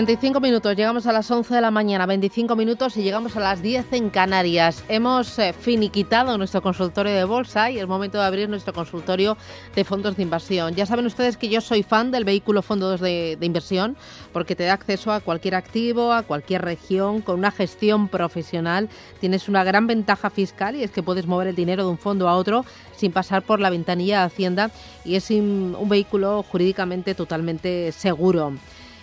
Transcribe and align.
25 0.00 0.40
minutos, 0.40 0.74
llegamos 0.76 1.06
a 1.06 1.12
las 1.12 1.30
11 1.30 1.56
de 1.56 1.60
la 1.60 1.70
mañana, 1.70 2.06
25 2.06 2.56
minutos 2.56 2.96
y 2.96 3.02
llegamos 3.02 3.36
a 3.36 3.40
las 3.40 3.60
10 3.60 3.92
en 3.92 4.08
Canarias. 4.08 4.82
Hemos 4.88 5.38
eh, 5.38 5.52
finiquitado 5.52 6.38
nuestro 6.38 6.62
consultorio 6.62 7.12
de 7.12 7.24
bolsa 7.24 7.70
y 7.70 7.78
es 7.78 7.86
momento 7.86 8.16
de 8.16 8.24
abrir 8.24 8.48
nuestro 8.48 8.72
consultorio 8.72 9.36
de 9.74 9.84
fondos 9.84 10.16
de 10.16 10.22
inversión. 10.22 10.74
Ya 10.74 10.86
saben 10.86 11.04
ustedes 11.04 11.36
que 11.36 11.50
yo 11.50 11.60
soy 11.60 11.82
fan 11.82 12.12
del 12.12 12.24
vehículo 12.24 12.62
fondos 12.62 12.98
de, 13.02 13.36
de 13.38 13.44
inversión 13.44 13.94
porque 14.32 14.56
te 14.56 14.64
da 14.64 14.72
acceso 14.72 15.12
a 15.12 15.20
cualquier 15.20 15.54
activo, 15.54 16.14
a 16.14 16.22
cualquier 16.22 16.62
región, 16.62 17.20
con 17.20 17.38
una 17.38 17.50
gestión 17.50 18.08
profesional. 18.08 18.88
Tienes 19.20 19.50
una 19.50 19.64
gran 19.64 19.86
ventaja 19.86 20.30
fiscal 20.30 20.76
y 20.76 20.82
es 20.82 20.90
que 20.90 21.02
puedes 21.02 21.26
mover 21.26 21.48
el 21.48 21.56
dinero 21.56 21.84
de 21.84 21.90
un 21.90 21.98
fondo 21.98 22.26
a 22.26 22.36
otro 22.36 22.64
sin 22.96 23.12
pasar 23.12 23.42
por 23.42 23.60
la 23.60 23.68
ventanilla 23.68 24.20
de 24.20 24.24
Hacienda 24.24 24.70
y 25.04 25.16
es 25.16 25.30
un 25.30 25.88
vehículo 25.90 26.42
jurídicamente 26.42 27.14
totalmente 27.14 27.92
seguro. 27.92 28.54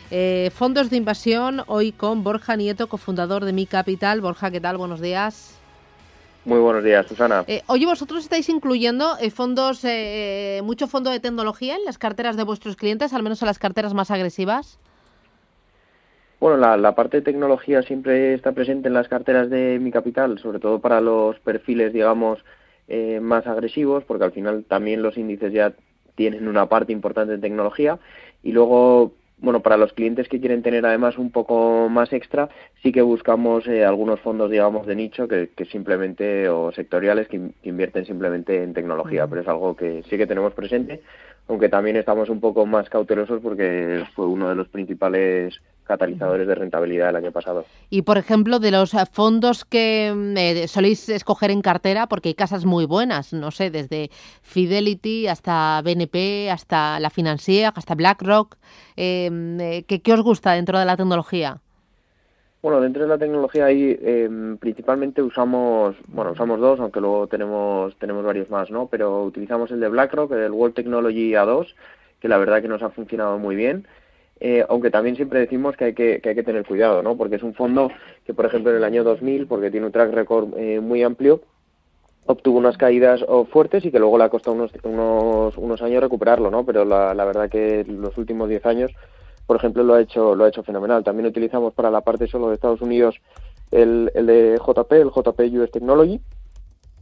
Eh, 0.09 0.51
fondos 0.53 0.89
de 0.89 0.95
inversión, 0.95 1.63
hoy 1.67 1.91
con 1.91 2.23
Borja 2.23 2.55
Nieto, 2.55 2.87
cofundador 2.87 3.43
de 3.43 3.51
Mi 3.51 3.65
Capital. 3.65 4.21
Borja, 4.21 4.49
¿qué 4.51 4.61
tal? 4.61 4.77
Buenos 4.77 5.01
días. 5.01 5.59
Muy 6.45 6.59
buenos 6.59 6.81
días, 6.81 7.05
Susana. 7.07 7.43
Eh, 7.47 7.61
oye, 7.67 7.85
vosotros 7.85 8.23
estáis 8.23 8.47
incluyendo 8.47 9.17
eh, 9.19 9.31
fondos, 9.31 9.85
mucho 10.63 10.87
fondo 10.87 11.09
de 11.09 11.19
tecnología 11.19 11.75
en 11.75 11.83
las 11.83 11.97
carteras 11.97 12.37
de 12.37 12.43
vuestros 12.43 12.77
clientes, 12.77 13.11
al 13.11 13.21
menos 13.21 13.41
en 13.41 13.47
las 13.47 13.59
carteras 13.59 13.93
más 13.93 14.09
agresivas. 14.09 14.79
Bueno, 16.39 16.77
la, 16.77 16.95
parte 16.95 17.17
de 17.17 17.23
tecnología 17.23 17.81
siempre 17.81 18.33
está 18.33 18.53
presente 18.53 18.87
en 18.87 18.93
las 18.93 19.09
carteras 19.09 19.49
de 19.49 19.77
mi 19.79 19.91
capital, 19.91 20.39
sobre 20.39 20.59
todo 20.59 20.79
para 20.79 21.01
los 21.01 21.37
perfiles, 21.39 21.91
digamos, 21.91 22.39
más 23.21 23.45
agresivos, 23.45 24.05
porque 24.05 24.23
al 24.23 24.31
final 24.31 24.63
también 24.63 25.01
los 25.01 25.17
índices 25.17 25.51
ya 25.51 25.73
tienen 26.15 26.47
una 26.47 26.69
parte 26.69 26.93
importante 26.93 27.33
de 27.33 27.39
tecnología. 27.39 27.99
Y 28.43 28.51
luego, 28.51 29.13
bueno, 29.39 29.61
para 29.61 29.77
los 29.77 29.93
clientes 29.93 30.27
que 30.27 30.39
quieren 30.39 30.63
tener 30.63 30.85
además 30.85 31.17
un 31.17 31.31
poco 31.31 31.89
más 31.89 32.11
extra, 32.11 32.49
sí 32.81 32.91
que 32.91 33.03
buscamos 33.03 33.67
eh, 33.67 33.85
algunos 33.85 34.19
fondos, 34.19 34.49
digamos, 34.49 34.87
de 34.87 34.95
nicho 34.95 35.27
que, 35.27 35.49
simplemente, 35.71 36.49
o 36.49 36.71
sectoriales 36.71 37.27
que, 37.27 37.51
invierten 37.63 38.05
simplemente 38.05 38.63
en 38.63 38.73
tecnología, 38.73 39.27
pero 39.27 39.41
es 39.41 39.47
algo 39.47 39.75
que 39.75 40.03
sí 40.09 40.17
que 40.17 40.25
tenemos 40.25 40.53
presente, 40.53 41.01
aunque 41.47 41.69
también 41.69 41.97
estamos 41.97 42.29
un 42.29 42.39
poco 42.39 42.65
más 42.65 42.89
cautelosos 42.89 43.41
porque 43.41 44.03
fue 44.15 44.25
uno 44.25 44.49
de 44.49 44.55
los 44.55 44.69
principales 44.69 45.61
catalizadores 45.87 46.47
de 46.47 46.55
rentabilidad 46.55 47.09
el 47.09 47.15
año 47.15 47.31
pasado. 47.31 47.65
Y, 47.89 48.03
por 48.03 48.17
ejemplo, 48.17 48.59
de 48.59 48.71
los 48.71 48.91
fondos 49.11 49.65
que 49.65 50.13
mm, 50.15 50.37
eh, 50.37 50.67
soléis 50.67 51.09
escoger 51.09 51.51
en 51.51 51.61
cartera, 51.61 52.07
porque 52.07 52.29
hay 52.29 52.35
casas 52.35 52.65
muy 52.65 52.85
buenas, 52.85 53.33
no 53.33 53.51
sé, 53.51 53.71
desde 53.71 54.09
Fidelity 54.41 55.27
hasta 55.27 55.81
BNP, 55.83 56.51
hasta 56.51 56.99
la 56.99 57.09
Financiera, 57.09 57.73
hasta 57.75 57.95
BlackRock, 57.95 58.55
em, 58.95 59.59
eh, 59.59 59.83
¿qué, 59.87 60.13
os 60.13 60.21
gusta 60.21 60.53
dentro 60.53 60.77
de 60.77 60.85
la 60.85 60.97
tecnología? 60.97 61.57
Bueno, 62.61 62.81
dentro 62.81 63.03
de 63.03 63.07
la 63.07 63.17
tecnología 63.17 63.65
ahí 63.65 63.97
eh, 64.01 64.29
principalmente 64.59 65.21
usamos, 65.21 65.95
bueno, 66.07 66.31
usamos 66.31 66.59
dos, 66.59 66.79
aunque 66.79 66.99
luego 66.99 67.27
tenemos 67.27 67.95
tenemos 67.97 68.25
varios 68.25 68.49
más, 68.49 68.71
¿no? 68.71 68.87
Pero 68.87 69.23
utilizamos 69.23 69.71
el 69.71 69.79
de 69.79 69.87
BlackRock, 69.87 70.31
el 70.33 70.51
World 70.51 70.75
Technology 70.75 71.31
A2, 71.31 71.67
que 72.19 72.27
la 72.27 72.37
verdad 72.37 72.61
que 72.61 72.67
nos 72.67 72.81
ha 72.81 72.89
funcionado 72.89 73.37
muy 73.37 73.55
bien. 73.55 73.87
Eh, 74.39 74.63
aunque 74.69 74.91
también 74.91 75.15
siempre 75.15 75.39
decimos 75.39 75.75
que 75.75 75.85
hay 75.85 75.93
que, 75.93 76.21
que 76.21 76.29
hay 76.29 76.35
que 76.35 76.43
tener 76.43 76.65
cuidado, 76.65 77.01
¿no? 77.01 77.17
Porque 77.17 77.37
es 77.37 77.43
un 77.43 77.55
fondo 77.55 77.89
que, 78.25 78.33
por 78.33 78.45
ejemplo, 78.45 78.71
en 78.71 78.77
el 78.77 78.83
año 78.83 79.03
2000, 79.03 79.47
porque 79.47 79.71
tiene 79.71 79.85
un 79.85 79.91
track 79.91 80.13
record 80.13 80.49
eh, 80.57 80.79
muy 80.79 81.01
amplio, 81.03 81.41
obtuvo 82.25 82.59
unas 82.59 82.77
caídas 82.77 83.23
oh, 83.27 83.45
fuertes 83.45 83.83
y 83.85 83.91
que 83.91 83.99
luego 83.99 84.17
le 84.17 84.25
ha 84.25 84.29
costado 84.29 84.55
unos, 84.55 84.71
unos, 85.57 85.81
años 85.81 86.03
recuperarlo, 86.03 86.51
¿no? 86.51 86.65
Pero 86.65 86.85
la, 86.85 87.13
la 87.13 87.25
verdad 87.25 87.49
que 87.49 87.83
los 87.85 88.17
últimos 88.17 88.49
10 88.49 88.65
años, 88.65 88.91
por 89.47 89.57
ejemplo, 89.57 89.83
lo 89.83 89.95
ha 89.95 90.01
hecho 90.01 90.35
lo 90.35 90.43
ha 90.43 90.49
hecho 90.49 90.63
fenomenal. 90.63 91.03
También 91.03 91.25
utilizamos 91.25 91.73
para 91.73 91.89
la 91.89 92.01
parte 92.01 92.27
solo 92.27 92.49
de 92.49 92.55
Estados 92.55 92.81
Unidos 92.81 93.15
el, 93.71 94.11
de 94.13 94.59
JP, 94.63 94.91
el 94.91 95.09
JP 95.09 95.39
US 95.59 95.71
Technology, 95.71 96.21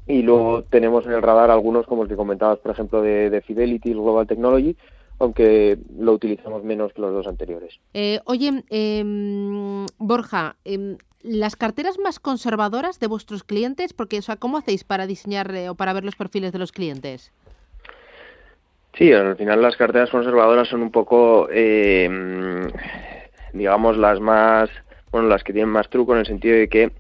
y 0.08 0.22
luego 0.22 0.64
tenemos 0.64 1.06
en 1.06 1.14
el 1.14 1.22
radar 1.22 1.50
algunos 1.50 1.86
como 1.88 2.04
el 2.04 2.10
que 2.10 2.16
comentabas, 2.16 2.60
por 2.60 2.72
ejemplo, 2.72 3.02
de 3.02 3.44
Fidelity, 3.46 3.94
Global 3.94 4.28
Technology, 4.28 4.78
aunque 5.20 5.78
lo 5.98 6.14
utilizamos 6.14 6.64
menos 6.64 6.94
que 6.94 7.02
los 7.02 7.14
dos 7.14 7.28
anteriores. 7.28 7.80
Eh, 7.94 8.20
oye, 8.26 8.64
em, 8.70 9.86
Borja, 9.98 10.56
em, 10.66 10.98
las 11.22 11.56
carteras 11.56 11.98
más 11.98 12.20
conservadoras 12.20 13.00
de 13.00 13.08
vuestros 13.08 13.44
clientes, 13.44 13.94
porque, 13.94 14.20
o 14.20 14.22
sea, 14.22 14.36
¿cómo 14.36 14.58
hacéis 14.58 14.84
para 14.84 15.08
diseñar 15.08 15.54
eh, 15.56 15.70
o 15.70 15.76
para 15.76 15.94
ver 15.94 16.04
los 16.04 16.16
perfiles 16.16 16.52
de 16.52 16.60
los 16.60 16.72
clientes? 16.72 17.32
Sí, 18.98 19.12
al 19.12 19.36
final 19.36 19.62
las 19.62 19.76
carteras 19.76 20.10
conservadoras 20.10 20.70
son 20.70 20.82
un 20.82 20.92
poco, 20.92 21.50
em, 21.50 22.70
digamos, 23.54 23.98
las 23.98 24.20
más, 24.20 24.70
bueno, 25.12 25.28
las 25.28 25.44
que 25.44 25.52
tienen 25.52 25.70
más 25.70 25.90
truco 25.90 26.14
en 26.14 26.20
el 26.20 26.26
sentido 26.26 26.56
de 26.56 26.70
que 26.70 26.92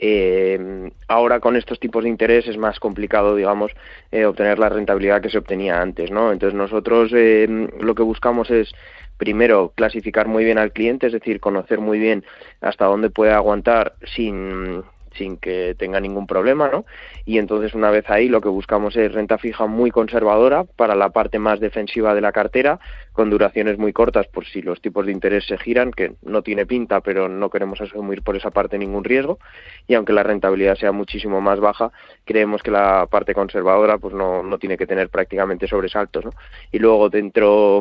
eh, 0.00 0.90
ahora 1.08 1.40
con 1.40 1.56
estos 1.56 1.80
tipos 1.80 2.04
de 2.04 2.10
interés 2.10 2.46
es 2.46 2.56
más 2.56 2.78
complicado, 2.78 3.34
digamos, 3.34 3.72
eh, 4.12 4.24
obtener 4.24 4.58
la 4.58 4.68
rentabilidad 4.68 5.20
que 5.20 5.30
se 5.30 5.38
obtenía 5.38 5.80
antes, 5.80 6.10
¿no? 6.10 6.30
Entonces 6.32 6.56
nosotros 6.56 7.10
eh, 7.14 7.68
lo 7.80 7.94
que 7.94 8.02
buscamos 8.04 8.50
es 8.50 8.72
primero 9.16 9.72
clasificar 9.74 10.28
muy 10.28 10.44
bien 10.44 10.58
al 10.58 10.72
cliente, 10.72 11.08
es 11.08 11.12
decir, 11.12 11.40
conocer 11.40 11.80
muy 11.80 11.98
bien 11.98 12.24
hasta 12.60 12.84
dónde 12.84 13.10
puede 13.10 13.32
aguantar 13.32 13.94
sin 14.14 14.84
sin 15.18 15.36
que 15.36 15.74
tenga 15.78 16.00
ningún 16.00 16.26
problema, 16.26 16.68
¿no? 16.68 16.86
Y 17.26 17.38
entonces 17.38 17.74
una 17.74 17.90
vez 17.90 18.08
ahí 18.08 18.28
lo 18.28 18.40
que 18.40 18.48
buscamos 18.48 18.96
es 18.96 19.12
renta 19.12 19.36
fija 19.36 19.66
muy 19.66 19.90
conservadora 19.90 20.64
para 20.64 20.94
la 20.94 21.10
parte 21.10 21.38
más 21.38 21.60
defensiva 21.60 22.14
de 22.14 22.20
la 22.20 22.32
cartera, 22.32 22.80
con 23.12 23.28
duraciones 23.28 23.76
muy 23.78 23.92
cortas 23.92 24.26
por 24.28 24.46
si 24.46 24.62
los 24.62 24.80
tipos 24.80 25.04
de 25.04 25.12
interés 25.12 25.44
se 25.46 25.58
giran, 25.58 25.90
que 25.90 26.12
no 26.22 26.42
tiene 26.42 26.64
pinta, 26.64 27.00
pero 27.00 27.28
no 27.28 27.50
queremos 27.50 27.80
asumir 27.80 28.22
por 28.22 28.36
esa 28.36 28.50
parte 28.50 28.78
ningún 28.78 29.04
riesgo, 29.04 29.38
y 29.86 29.94
aunque 29.94 30.12
la 30.12 30.22
rentabilidad 30.22 30.76
sea 30.76 30.92
muchísimo 30.92 31.40
más 31.40 31.60
baja, 31.60 31.92
creemos 32.24 32.62
que 32.62 32.70
la 32.70 33.06
parte 33.10 33.34
conservadora 33.34 33.98
pues 33.98 34.14
no, 34.14 34.42
no 34.42 34.58
tiene 34.58 34.76
que 34.76 34.86
tener 34.86 35.08
prácticamente 35.10 35.66
sobresaltos, 35.66 36.24
¿no? 36.24 36.30
Y 36.72 36.78
luego 36.78 37.10
dentro 37.10 37.80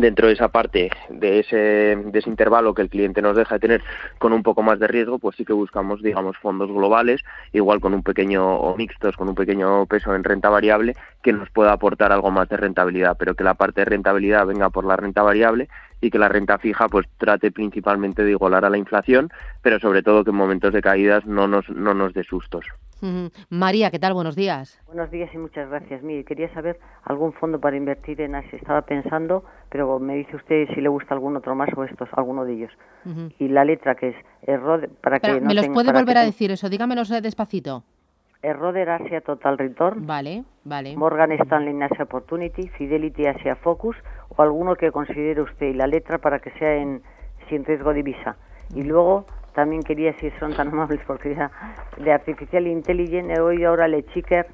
dentro 0.00 0.28
de 0.28 0.34
esa 0.34 0.48
parte, 0.48 0.90
de 1.08 1.40
ese, 1.40 1.56
de 1.56 2.18
ese 2.18 2.30
intervalo 2.30 2.74
que 2.74 2.82
el 2.82 2.90
cliente 2.90 3.22
nos 3.22 3.36
deja 3.36 3.56
de 3.56 3.60
tener 3.60 3.82
con 4.18 4.32
un 4.32 4.42
poco 4.42 4.62
más 4.62 4.78
de 4.78 4.86
riesgo, 4.86 5.18
pues 5.18 5.36
sí 5.36 5.44
que 5.44 5.52
buscamos, 5.52 6.02
digamos, 6.02 6.36
fondos 6.38 6.70
globales, 6.70 7.22
igual 7.52 7.80
con 7.80 7.94
un 7.94 8.02
pequeño, 8.02 8.56
o 8.56 8.76
mixtos, 8.76 9.16
con 9.16 9.28
un 9.28 9.34
pequeño 9.34 9.86
peso 9.86 10.14
en 10.14 10.24
renta 10.24 10.48
variable, 10.48 10.94
que 11.22 11.32
nos 11.32 11.50
pueda 11.50 11.72
aportar 11.72 12.12
algo 12.12 12.30
más 12.30 12.48
de 12.48 12.56
rentabilidad, 12.56 13.16
pero 13.18 13.34
que 13.34 13.44
la 13.44 13.54
parte 13.54 13.82
de 13.82 13.86
rentabilidad 13.86 14.46
venga 14.46 14.70
por 14.70 14.84
la 14.84 14.96
renta 14.96 15.22
variable 15.22 15.68
y 16.00 16.10
que 16.10 16.18
la 16.18 16.28
renta 16.28 16.58
fija 16.58 16.88
pues 16.88 17.06
trate 17.18 17.50
principalmente 17.50 18.24
de 18.24 18.30
igualar 18.30 18.64
a 18.64 18.70
la 18.70 18.78
inflación, 18.78 19.30
pero 19.62 19.78
sobre 19.80 20.02
todo 20.02 20.24
que 20.24 20.30
en 20.30 20.36
momentos 20.36 20.72
de 20.72 20.82
caídas 20.82 21.26
no 21.26 21.48
nos, 21.48 21.68
no 21.70 21.94
nos 21.94 22.14
dé 22.14 22.24
sustos. 22.24 22.64
María, 23.50 23.90
¿qué 23.90 23.98
tal? 23.98 24.14
Buenos 24.14 24.36
días. 24.36 24.80
Buenos 24.86 25.10
días 25.10 25.30
y 25.32 25.38
muchas 25.38 25.68
gracias. 25.68 26.02
Mire, 26.02 26.24
quería 26.24 26.52
saber 26.54 26.78
algún 27.04 27.32
fondo 27.32 27.60
para 27.60 27.76
invertir 27.76 28.20
en 28.20 28.34
ASI. 28.34 28.56
Estaba 28.56 28.82
pensando, 28.82 29.44
pero 29.70 29.98
me 29.98 30.16
dice 30.16 30.36
usted 30.36 30.66
si 30.74 30.80
le 30.80 30.88
gusta 30.88 31.14
algún 31.14 31.36
otro 31.36 31.54
más 31.54 31.68
o 31.76 31.84
estos, 31.84 32.08
alguno 32.12 32.44
de 32.44 32.54
ellos. 32.54 32.72
Y 33.38 33.48
la 33.48 33.64
letra 33.64 33.94
que 33.94 34.14
es 34.42 34.60
ROD, 34.60 34.88
para 35.00 35.18
que 35.20 35.40
¿Me 35.40 35.54
los 35.54 35.68
puede 35.68 35.92
volver 35.92 36.18
a 36.18 36.22
decir 36.22 36.50
eso? 36.50 36.68
Dígamelos 36.68 37.08
despacito. 37.08 37.84
Roder 38.42 38.88
Asia 38.88 39.20
Total 39.20 39.58
Return, 39.58 40.06
Vale, 40.06 40.44
vale. 40.64 40.96
Morgan 40.96 41.32
Stanley 41.32 41.82
Asia 41.82 42.04
Opportunity, 42.04 42.68
Fidelity 42.68 43.26
Asia 43.26 43.56
Focus 43.56 43.96
o 44.28 44.42
alguno 44.42 44.76
que 44.76 44.92
considere 44.92 45.42
usted 45.42 45.66
y 45.66 45.74
la 45.74 45.86
letra 45.86 46.18
para 46.18 46.38
que 46.38 46.50
sea 46.52 46.76
en 46.76 47.02
sin 47.48 47.64
riesgo 47.64 47.90
de 47.90 47.96
divisa. 47.96 48.36
Y 48.74 48.84
luego 48.84 49.26
también 49.58 49.82
quería, 49.82 50.12
si 50.20 50.30
son 50.38 50.54
tan 50.54 50.68
amables, 50.68 51.00
porque 51.04 51.34
ya 51.34 51.50
de 51.96 52.12
Artificial 52.12 52.64
Intelligence 52.68 53.32
he 53.34 53.40
oído 53.40 53.70
ahora 53.70 53.88
le 53.88 54.04
Chicker, 54.06 54.46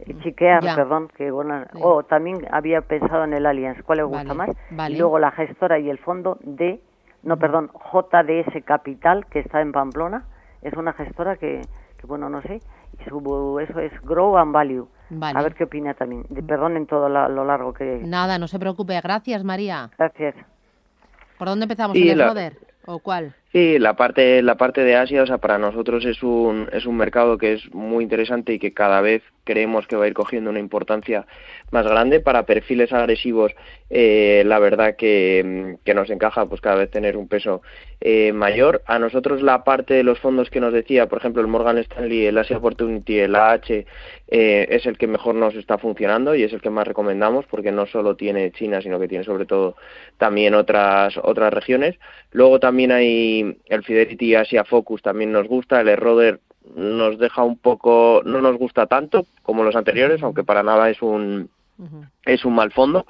eh, 0.00 0.14
Chiquear, 0.22 0.62
Ya. 0.62 0.76
perdón, 0.76 1.08
que 1.16 1.30
bueno, 1.30 1.64
Sí. 1.72 1.78
o 1.82 2.02
también 2.02 2.46
había 2.50 2.82
pensado 2.82 3.24
en 3.24 3.32
el 3.32 3.46
Allianz, 3.46 3.82
¿cuál 3.84 3.96
le 3.98 4.02
gusta 4.04 4.34
Vale, 4.34 4.34
más? 4.34 4.50
vale. 4.68 4.94
Y 4.94 4.98
luego 4.98 5.18
la 5.18 5.30
gestora 5.30 5.78
y 5.78 5.88
el 5.88 5.96
fondo 5.96 6.36
de, 6.42 6.78
no, 7.22 7.38
perdón, 7.38 7.70
JDS 7.90 8.60
Capital, 8.66 9.24
que 9.30 9.38
está 9.38 9.62
en 9.62 9.72
Pamplona, 9.72 10.24
es 10.60 10.74
una 10.74 10.92
gestora 10.92 11.36
que, 11.36 11.62
que 11.96 12.06
bueno, 12.06 12.28
no 12.28 12.42
sé, 12.42 12.60
y 13.00 13.04
su, 13.08 13.58
eso 13.60 13.80
es 13.80 13.92
Grow 14.02 14.36
and 14.36 14.52
Value. 14.52 14.88
Vale. 15.08 15.38
A 15.38 15.42
ver 15.42 15.54
qué 15.54 15.64
opina 15.64 15.94
también. 15.94 16.24
De, 16.28 16.42
perdonen 16.42 16.84
todo 16.86 17.08
la- 17.08 17.28
lo 17.28 17.46
largo 17.46 17.72
que... 17.72 18.02
Nada, 18.04 18.38
no 18.38 18.46
se 18.46 18.58
preocupe. 18.58 19.00
Gracias, 19.02 19.42
María. 19.42 19.88
Gracias. 19.96 20.34
¿Por 21.38 21.48
dónde 21.48 21.64
empezamos? 21.64 21.96
Sí, 21.96 22.10
¿El 22.10 22.18
la-? 22.18 22.52
¿O 22.86 22.98
cuál? 22.98 23.34
Sí, 23.52 23.78
la 23.78 23.96
parte, 23.96 24.40
la 24.40 24.56
parte 24.56 24.82
de 24.82 24.96
Asia, 24.96 25.22
o 25.22 25.26
sea, 25.26 25.36
para 25.36 25.58
nosotros 25.58 26.06
es 26.06 26.22
un, 26.22 26.70
es 26.72 26.86
un 26.86 26.96
mercado 26.96 27.36
que 27.36 27.52
es 27.52 27.74
muy 27.74 28.02
interesante 28.02 28.54
y 28.54 28.58
que 28.58 28.72
cada 28.72 29.02
vez 29.02 29.22
creemos 29.44 29.86
que 29.86 29.96
va 29.96 30.04
a 30.04 30.08
ir 30.08 30.14
cogiendo 30.14 30.48
una 30.48 30.58
importancia 30.58 31.26
más 31.70 31.84
grande 31.86 32.20
para 32.20 32.46
perfiles 32.46 32.92
agresivos. 32.94 33.52
eh, 33.90 34.42
la 34.46 34.58
verdad 34.58 34.96
que, 34.96 35.76
que 35.84 35.94
nos 35.94 36.08
encaja, 36.08 36.46
pues 36.46 36.62
cada 36.62 36.76
vez 36.76 36.90
tener 36.90 37.16
un 37.18 37.28
peso 37.28 37.60
eh, 38.00 38.32
mayor. 38.32 38.82
A 38.86 38.98
nosotros 38.98 39.42
la 39.42 39.64
parte 39.64 39.92
de 39.94 40.02
los 40.02 40.18
fondos 40.18 40.48
que 40.48 40.60
nos 40.60 40.72
decía, 40.72 41.06
por 41.08 41.18
ejemplo, 41.18 41.42
el 41.42 41.48
Morgan 41.48 41.76
Stanley, 41.78 42.26
el 42.26 42.38
Asia 42.38 42.56
Opportunity, 42.56 43.18
el 43.18 43.34
AH, 43.36 43.84
eh, 44.28 44.66
es 44.70 44.86
el 44.86 44.96
que 44.96 45.06
mejor 45.06 45.34
nos 45.34 45.54
está 45.56 45.76
funcionando 45.76 46.34
y 46.34 46.42
es 46.42 46.52
el 46.54 46.62
que 46.62 46.70
más 46.70 46.88
recomendamos 46.88 47.44
porque 47.46 47.70
no 47.70 47.84
solo 47.86 48.16
tiene 48.16 48.50
China, 48.52 48.80
sino 48.80 48.98
que 48.98 49.08
tiene 49.08 49.24
sobre 49.24 49.44
todo 49.44 49.76
también 50.16 50.54
otras 50.54 51.18
otras 51.22 51.52
regiones. 51.52 51.96
Luego 52.32 52.58
también 52.58 52.92
hay 52.92 53.41
el 53.66 53.84
Fidelity 53.84 54.34
Asia 54.34 54.64
Focus, 54.64 55.02
también 55.02 55.32
nos 55.32 55.46
gusta, 55.48 55.80
el 55.80 55.96
Roder 55.96 56.40
nos 56.74 57.18
deja 57.18 57.42
un 57.42 57.58
poco, 57.58 58.22
no 58.24 58.40
nos 58.40 58.56
gusta 58.56 58.86
tanto 58.86 59.26
como 59.42 59.64
los 59.64 59.76
anteriores, 59.76 60.22
aunque 60.22 60.44
para 60.44 60.62
nada 60.62 60.90
es 60.90 61.02
un 61.02 61.50
es 62.24 62.44
un 62.44 62.54
mal 62.54 62.72
fondo. 62.72 63.06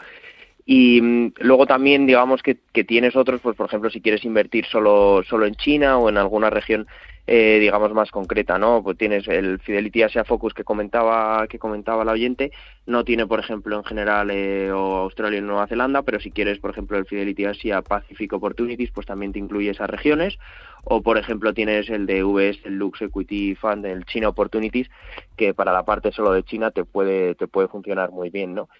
Y 0.74 1.02
mm, 1.02 1.34
luego 1.40 1.66
también, 1.66 2.06
digamos 2.06 2.42
que, 2.42 2.56
que 2.72 2.82
tienes 2.82 3.14
otros, 3.14 3.42
pues 3.42 3.54
por 3.56 3.66
ejemplo, 3.66 3.90
si 3.90 4.00
quieres 4.00 4.24
invertir 4.24 4.64
solo, 4.64 5.22
solo 5.28 5.44
en 5.44 5.54
China 5.54 5.98
o 5.98 6.08
en 6.08 6.16
alguna 6.16 6.48
región, 6.48 6.86
eh, 7.26 7.58
digamos, 7.60 7.92
más 7.92 8.10
concreta, 8.10 8.56
¿no? 8.58 8.82
Pues 8.82 8.96
tienes 8.96 9.28
el 9.28 9.58
Fidelity 9.58 10.04
Asia 10.04 10.24
Focus 10.24 10.54
que 10.54 10.64
comentaba, 10.64 11.46
que 11.46 11.58
comentaba 11.58 12.06
la 12.06 12.12
oyente, 12.12 12.52
no 12.86 13.04
tiene, 13.04 13.26
por 13.26 13.38
ejemplo, 13.38 13.76
en 13.76 13.84
general 13.84 14.30
eh, 14.30 14.72
o 14.72 14.96
Australia 14.96 15.40
y 15.40 15.42
Nueva 15.42 15.66
Zelanda, 15.66 16.00
pero 16.04 16.20
si 16.20 16.30
quieres, 16.30 16.58
por 16.58 16.70
ejemplo, 16.70 16.96
el 16.96 17.04
Fidelity 17.04 17.44
Asia 17.44 17.82
Pacific 17.82 18.32
Opportunities, 18.32 18.92
pues 18.92 19.06
también 19.06 19.32
te 19.32 19.40
incluye 19.40 19.68
esas 19.68 19.90
regiones. 19.90 20.38
O, 20.84 21.02
por 21.02 21.18
ejemplo, 21.18 21.52
tienes 21.52 21.90
el 21.90 22.06
de 22.06 22.24
VS, 22.24 22.60
el 22.64 22.78
Lux 22.78 23.02
Equity 23.02 23.56
Fund, 23.56 23.84
el 23.84 24.06
China 24.06 24.30
Opportunities, 24.30 24.88
que 25.36 25.52
para 25.52 25.70
la 25.70 25.84
parte 25.84 26.12
solo 26.12 26.32
de 26.32 26.44
China 26.44 26.70
te 26.70 26.84
puede, 26.86 27.34
te 27.34 27.46
puede 27.46 27.68
funcionar 27.68 28.10
muy 28.10 28.30
bien, 28.30 28.54
¿no? 28.54 28.70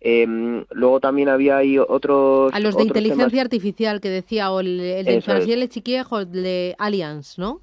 Em, 0.00 0.64
luego 0.70 1.00
también 1.00 1.28
había 1.28 1.56
ahí 1.56 1.78
otros. 1.78 2.52
A 2.54 2.60
los 2.60 2.76
de 2.76 2.84
inteligencia 2.84 3.28
temas. 3.28 3.44
artificial 3.44 4.00
que 4.00 4.10
decía, 4.10 4.50
o 4.50 4.60
el, 4.60 4.80
el 4.80 5.04
de. 5.04 5.20
Franciel 5.22 5.68
Chiquiejo, 5.68 6.20
el 6.20 6.32
de 6.32 6.76
Allianz, 6.78 7.38
¿no? 7.38 7.60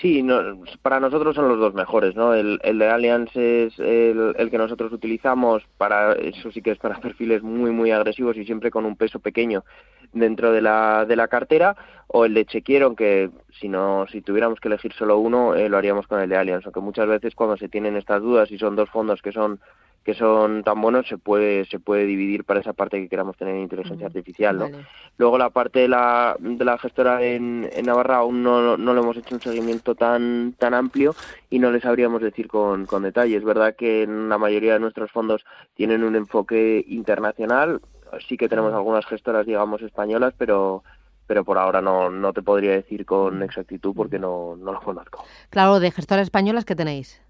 Sí, 0.00 0.22
no, 0.22 0.64
para 0.80 1.00
nosotros 1.00 1.34
son 1.36 1.48
los 1.48 1.58
dos 1.58 1.74
mejores, 1.74 2.16
¿no? 2.16 2.34
El, 2.34 2.58
el 2.64 2.78
de 2.78 2.88
Allianz 2.88 3.36
es 3.36 3.78
el, 3.78 4.34
el 4.36 4.50
que 4.50 4.58
nosotros 4.58 4.90
utilizamos 4.92 5.62
para, 5.76 6.14
eso 6.14 6.50
sí 6.50 6.60
que 6.62 6.72
es 6.72 6.78
para 6.78 6.96
perfiles 7.00 7.42
muy, 7.42 7.70
muy 7.70 7.90
agresivos 7.90 8.36
y 8.36 8.44
siempre 8.44 8.70
con 8.70 8.84
un 8.84 8.96
peso 8.96 9.20
pequeño 9.20 9.64
dentro 10.12 10.50
de 10.50 10.60
la, 10.60 11.04
de 11.06 11.14
la 11.16 11.28
cartera, 11.28 11.76
o 12.08 12.24
el 12.24 12.34
de 12.34 12.44
Chequiero, 12.46 12.86
aunque 12.86 13.30
si 13.60 13.68
no, 13.68 14.06
si 14.10 14.22
tuviéramos 14.22 14.60
que 14.60 14.68
elegir 14.68 14.92
solo 14.92 15.18
uno, 15.18 15.54
eh, 15.54 15.68
lo 15.68 15.78
haríamos 15.78 16.06
con 16.06 16.20
el 16.20 16.28
de 16.28 16.36
Allianz, 16.36 16.64
aunque 16.64 16.80
muchas 16.80 17.06
veces 17.06 17.34
cuando 17.34 17.56
se 17.56 17.68
tienen 17.68 17.96
estas 17.96 18.20
dudas 18.20 18.50
y 18.50 18.58
son 18.58 18.76
dos 18.76 18.90
fondos 18.90 19.22
que 19.22 19.32
son 19.32 19.60
que 20.04 20.14
son 20.14 20.64
tan 20.64 20.80
buenos 20.80 21.06
se 21.06 21.16
puede 21.16 21.64
se 21.66 21.78
puede 21.78 22.06
dividir 22.06 22.44
para 22.44 22.60
esa 22.60 22.72
parte 22.72 23.00
que 23.00 23.08
queramos 23.08 23.36
tener 23.36 23.54
en 23.54 23.62
inteligencia 23.62 24.06
artificial, 24.06 24.58
¿no? 24.58 24.64
vale. 24.64 24.86
Luego 25.18 25.38
la 25.38 25.50
parte 25.50 25.80
de 25.80 25.88
la, 25.88 26.36
de 26.38 26.64
la 26.64 26.78
gestora 26.78 27.22
en, 27.22 27.68
en 27.72 27.86
Navarra 27.86 28.16
aún 28.16 28.42
no, 28.42 28.76
no 28.76 28.94
le 28.94 29.00
hemos 29.00 29.16
hecho 29.16 29.34
un 29.34 29.40
seguimiento 29.40 29.94
tan, 29.94 30.54
tan 30.58 30.74
amplio 30.74 31.14
y 31.50 31.58
no 31.58 31.70
les 31.70 31.82
sabríamos 31.82 32.22
decir 32.22 32.48
con, 32.48 32.86
con 32.86 33.02
detalle. 33.02 33.36
Es 33.36 33.44
verdad 33.44 33.76
que 33.76 34.06
la 34.06 34.38
mayoría 34.38 34.74
de 34.74 34.80
nuestros 34.80 35.10
fondos 35.10 35.44
tienen 35.74 36.02
un 36.02 36.16
enfoque 36.16 36.84
internacional. 36.88 37.80
Sí 38.28 38.36
que 38.36 38.48
tenemos 38.48 38.74
algunas 38.74 39.06
gestoras, 39.06 39.46
digamos, 39.46 39.80
españolas, 39.82 40.34
pero 40.36 40.82
pero 41.26 41.44
por 41.44 41.56
ahora 41.56 41.80
no, 41.80 42.10
no 42.10 42.32
te 42.32 42.42
podría 42.42 42.72
decir 42.72 43.06
con 43.06 43.42
exactitud 43.42 43.94
porque 43.96 44.18
no, 44.18 44.56
no 44.56 44.72
lo 44.72 44.80
conozco. 44.80 45.24
Claro, 45.48 45.80
de 45.80 45.90
gestoras 45.90 46.24
españolas 46.24 46.64
que 46.66 46.76
tenéis. 46.76 47.22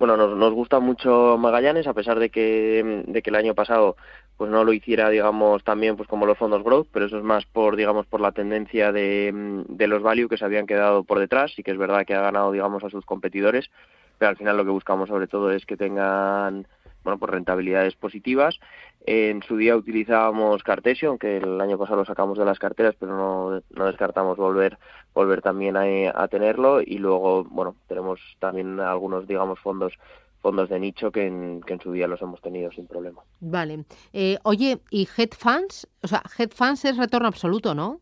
Bueno, 0.00 0.16
nos, 0.16 0.34
nos 0.34 0.54
gusta 0.54 0.80
mucho 0.80 1.36
Magallanes, 1.38 1.86
a 1.86 1.92
pesar 1.92 2.18
de 2.18 2.30
que, 2.30 3.04
de 3.06 3.20
que 3.20 3.28
el 3.28 3.36
año 3.36 3.54
pasado 3.54 3.96
pues 4.38 4.50
no 4.50 4.64
lo 4.64 4.72
hiciera, 4.72 5.10
digamos, 5.10 5.62
también 5.62 5.98
pues 5.98 6.08
como 6.08 6.24
los 6.24 6.38
fondos 6.38 6.64
growth, 6.64 6.88
pero 6.90 7.04
eso 7.04 7.18
es 7.18 7.22
más 7.22 7.44
por, 7.44 7.76
digamos, 7.76 8.06
por 8.06 8.22
la 8.22 8.32
tendencia 8.32 8.92
de, 8.92 9.30
de 9.68 9.86
los 9.86 10.02
value 10.02 10.30
que 10.30 10.38
se 10.38 10.44
habían 10.46 10.66
quedado 10.66 11.04
por 11.04 11.18
detrás, 11.18 11.52
y 11.58 11.62
que 11.62 11.72
es 11.72 11.76
verdad 11.76 12.06
que 12.06 12.14
ha 12.14 12.22
ganado, 12.22 12.50
digamos, 12.50 12.82
a 12.82 12.88
sus 12.88 13.04
competidores, 13.04 13.70
pero 14.16 14.30
al 14.30 14.38
final 14.38 14.56
lo 14.56 14.64
que 14.64 14.70
buscamos 14.70 15.10
sobre 15.10 15.26
todo 15.26 15.50
es 15.50 15.66
que 15.66 15.76
tengan, 15.76 16.66
bueno, 17.04 17.18
pues 17.18 17.30
rentabilidades 17.30 17.94
positivas. 17.96 18.58
En 19.06 19.42
su 19.42 19.56
día 19.56 19.76
utilizábamos 19.76 20.62
Cartesio, 20.62 21.08
aunque 21.08 21.38
el 21.38 21.60
año 21.60 21.78
pasado 21.78 22.00
lo 22.00 22.04
sacamos 22.04 22.38
de 22.38 22.44
las 22.44 22.58
carteras, 22.58 22.94
pero 22.98 23.16
no, 23.16 23.62
no 23.70 23.86
descartamos 23.86 24.36
volver 24.36 24.78
volver 25.14 25.42
también 25.42 25.76
a, 25.76 25.84
a 26.14 26.28
tenerlo 26.28 26.80
y 26.80 26.98
luego, 26.98 27.44
bueno, 27.44 27.74
tenemos 27.88 28.20
también 28.38 28.78
algunos, 28.80 29.26
digamos, 29.26 29.58
fondos 29.58 29.94
fondos 30.40 30.70
de 30.70 30.80
nicho 30.80 31.10
que 31.10 31.26
en, 31.26 31.60
que 31.66 31.74
en 31.74 31.80
su 31.80 31.92
día 31.92 32.06
los 32.06 32.22
hemos 32.22 32.40
tenido 32.40 32.72
sin 32.72 32.86
problema. 32.86 33.22
Vale. 33.40 33.84
Eh, 34.12 34.38
oye, 34.44 34.80
¿y 34.90 35.06
Head 35.16 35.30
Funds? 35.36 35.86
O 36.02 36.08
sea, 36.08 36.22
Head 36.38 36.50
Funds 36.50 36.84
es 36.86 36.96
retorno 36.96 37.28
absoluto, 37.28 37.74
¿no? 37.74 38.00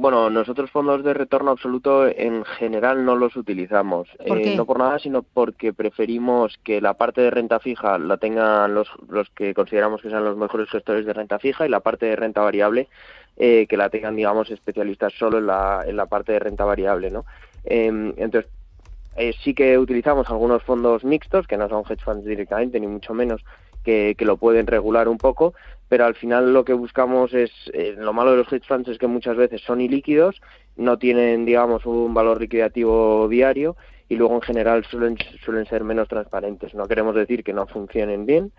Bueno, 0.00 0.30
nosotros 0.30 0.70
fondos 0.70 1.02
de 1.02 1.12
retorno 1.12 1.50
absoluto 1.50 2.06
en 2.06 2.44
general 2.44 3.04
no 3.04 3.16
los 3.16 3.34
utilizamos. 3.34 4.08
¿Por 4.28 4.38
Eh, 4.38 4.54
no 4.54 4.64
por 4.64 4.78
nada, 4.78 5.00
sino 5.00 5.24
porque 5.24 5.72
preferimos 5.72 6.56
que 6.62 6.80
la 6.80 6.94
parte 6.94 7.20
de 7.20 7.30
renta 7.32 7.58
fija 7.58 7.98
la 7.98 8.16
tengan 8.16 8.74
los, 8.74 8.88
los 9.08 9.28
que 9.30 9.54
consideramos 9.54 10.00
que 10.00 10.10
sean 10.10 10.24
los 10.24 10.36
mejores 10.36 10.70
gestores 10.70 11.04
de 11.04 11.14
renta 11.14 11.40
fija 11.40 11.66
y 11.66 11.68
la 11.68 11.80
parte 11.80 12.06
de 12.06 12.14
renta 12.14 12.42
variable 12.42 12.86
eh, 13.36 13.66
que 13.68 13.76
la 13.76 13.90
tengan, 13.90 14.14
digamos, 14.14 14.48
especialistas 14.52 15.14
solo 15.18 15.38
en 15.38 15.48
la, 15.48 15.82
en 15.84 15.96
la 15.96 16.06
parte 16.06 16.30
de 16.30 16.38
renta 16.38 16.64
variable, 16.64 17.10
¿no? 17.10 17.24
Em, 17.64 18.14
entonces, 18.18 18.48
eh, 19.16 19.34
sí 19.42 19.52
que 19.52 19.78
utilizamos 19.78 20.30
algunos 20.30 20.62
fondos 20.62 21.02
mixtos, 21.02 21.48
que 21.48 21.56
no 21.56 21.68
son 21.68 21.82
hedge 21.90 22.04
funds 22.04 22.24
directamente, 22.24 22.78
ni 22.78 22.86
mucho 22.86 23.14
menos, 23.14 23.44
que, 23.88 24.24
lo 24.24 24.36
pueden 24.36 24.66
regular 24.66 25.08
un 25.08 25.16
poco, 25.16 25.54
pero 25.88 26.04
al 26.04 26.14
final 26.14 26.52
lo 26.52 26.64
que 26.64 26.74
buscamos 26.74 27.32
es, 27.32 27.50
eh, 27.72 27.94
lo 27.96 28.12
malo 28.12 28.32
de 28.32 28.38
los 28.38 28.52
hedge 28.52 28.66
funds 28.66 28.88
es 28.88 28.98
que 28.98 29.06
muchas 29.06 29.36
veces 29.36 29.62
son 29.62 29.80
ilíquidos, 29.80 30.40
no 30.76 30.98
tienen, 30.98 31.46
digamos, 31.46 31.86
un 31.86 32.12
valor 32.12 32.40
liquidativo 32.40 33.26
diario 33.28 33.76
y 34.10 34.16
luego 34.16 34.34
en 34.34 34.42
general 34.42 34.84
suelen, 34.84 35.16
suelen 35.42 35.64
ser 35.66 35.84
menos 35.84 36.08
transparentes. 36.08 36.74
No 36.74 36.86
queremos 36.86 37.14
decir 37.14 37.42
que 37.42 37.54
no 37.54 37.66
funcionen 37.66 38.26
bien, 38.26 38.52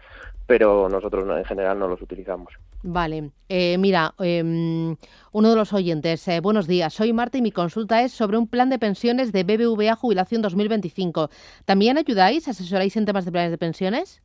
pero 0.48 0.90
nosotros 0.90 1.26
no- 1.26 1.38
en 1.38 1.46
general 1.46 1.78
no 1.78 1.88
los 1.88 2.02
utilizamos. 2.02 2.52
Vale. 2.82 3.30
Eh, 3.50 3.78
mira, 3.78 4.14
em, 4.20 4.96
uno 5.32 5.50
de 5.50 5.56
los 5.56 5.74
oyentes. 5.74 6.28
eh, 6.28 6.40
buenos 6.40 6.66
días. 6.66 6.94
Soy 6.94 7.14
Marta 7.14 7.38
y 7.38 7.42
mi 7.44 7.52
consulta 7.52 8.02
es 8.02 8.12
sobre 8.14 8.38
un 8.38 8.48
plan 8.48 8.70
de 8.70 8.80
pensiones 8.80 9.32
de 9.32 9.44
BBVA 9.44 9.96
Jubilación 9.96 10.42
2025. 10.42 11.30
¿También 11.66 11.98
ayudáis, 12.00 12.48
asesoráis 12.48 12.96
en 12.98 13.06
temas 13.06 13.26
de 13.26 13.32
planes 13.32 13.52
de 13.52 13.58
pensiones? 13.60 14.22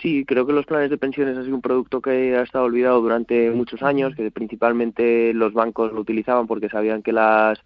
Sí, 0.00 0.24
creo 0.24 0.46
que 0.46 0.52
los 0.52 0.64
planes 0.64 0.90
de 0.90 0.98
pensiones 0.98 1.36
ha 1.36 1.42
sido 1.42 1.56
un 1.56 1.62
producto 1.62 2.00
que 2.00 2.36
ha 2.36 2.42
estado 2.42 2.66
olvidado 2.66 3.00
durante 3.00 3.50
muchos 3.50 3.82
años, 3.82 4.14
que 4.14 4.30
principalmente 4.30 5.34
los 5.34 5.52
bancos 5.52 5.92
lo 5.92 6.00
utilizaban 6.00 6.46
porque 6.46 6.68
sabían 6.68 7.02
que 7.02 7.12
las 7.12 7.58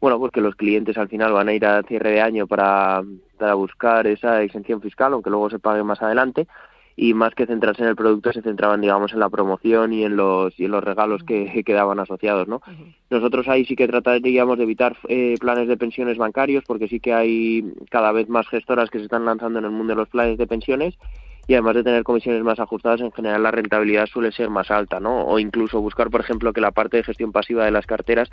bueno, 0.00 0.18
pues 0.18 0.32
que 0.32 0.40
los 0.40 0.56
clientes 0.56 0.98
al 0.98 1.08
final 1.08 1.32
van 1.32 1.48
a 1.48 1.52
ir 1.52 1.64
a 1.64 1.82
cierre 1.84 2.10
de 2.10 2.20
año 2.20 2.48
para, 2.48 3.02
para 3.38 3.54
buscar 3.54 4.04
esa 4.08 4.42
exención 4.42 4.80
fiscal, 4.80 5.12
aunque 5.12 5.30
luego 5.30 5.48
se 5.48 5.60
pague 5.60 5.84
más 5.84 6.02
adelante, 6.02 6.48
y 6.96 7.14
más 7.14 7.34
que 7.36 7.46
centrarse 7.46 7.82
en 7.82 7.88
el 7.88 7.94
producto 7.94 8.32
se 8.32 8.42
centraban, 8.42 8.80
digamos, 8.80 9.12
en 9.12 9.20
la 9.20 9.30
promoción 9.30 9.92
y 9.92 10.04
en 10.04 10.16
los 10.16 10.58
y 10.58 10.64
en 10.64 10.72
los 10.72 10.82
regalos 10.82 11.22
que, 11.22 11.50
que 11.52 11.62
quedaban 11.62 12.00
asociados, 12.00 12.48
¿no? 12.48 12.62
Nosotros 13.10 13.46
ahí 13.48 13.64
sí 13.64 13.76
que 13.76 13.86
trataríamos 13.86 14.58
de 14.58 14.64
evitar 14.64 14.96
eh, 15.08 15.36
planes 15.40 15.68
de 15.68 15.76
pensiones 15.76 16.18
bancarios, 16.18 16.64
porque 16.66 16.88
sí 16.88 16.98
que 16.98 17.14
hay 17.14 17.72
cada 17.88 18.10
vez 18.10 18.28
más 18.28 18.48
gestoras 18.48 18.90
que 18.90 18.98
se 18.98 19.04
están 19.04 19.24
lanzando 19.24 19.60
en 19.60 19.66
el 19.66 19.70
mundo 19.70 19.92
de 19.92 20.00
los 20.00 20.08
planes 20.08 20.36
de 20.36 20.48
pensiones 20.48 20.98
y 21.46 21.54
además 21.54 21.74
de 21.74 21.84
tener 21.84 22.04
comisiones 22.04 22.42
más 22.42 22.60
ajustadas, 22.60 23.00
en 23.00 23.12
general 23.12 23.42
la 23.42 23.50
rentabilidad 23.50 24.06
suele 24.06 24.32
ser 24.32 24.48
más 24.50 24.70
alta, 24.70 25.00
¿no? 25.00 25.24
O 25.24 25.38
incluso 25.38 25.80
buscar, 25.80 26.10
por 26.10 26.20
ejemplo, 26.20 26.52
que 26.52 26.60
la 26.60 26.70
parte 26.70 26.98
de 26.98 27.04
gestión 27.04 27.32
pasiva 27.32 27.64
de 27.64 27.70
las 27.70 27.86
carteras 27.86 28.30